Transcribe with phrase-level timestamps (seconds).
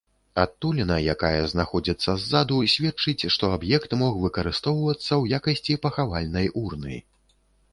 [0.43, 6.97] Адтуліна, якая знаходзіцца ззаду, сведчыць, што аб'ект мог выкарыстоўвацца ў якасці пахавальнай урны.